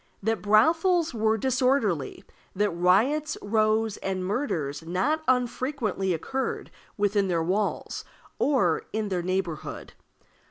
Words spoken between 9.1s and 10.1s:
neighborhood.